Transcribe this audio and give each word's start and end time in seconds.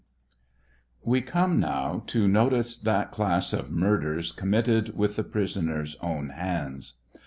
We 1.03 1.21
come 1.21 1.59
now 1.59 2.01
to 2.07 2.27
notice 2.27 2.75
that 2.75 3.11
class 3.11 3.53
of 3.53 3.69
murders 3.69 4.31
committed 4.31 4.97
with 4.97 5.15
the 5.15 5.23
prisoner's 5.23 5.95
own 6.01 6.29
hands. 6.29 6.95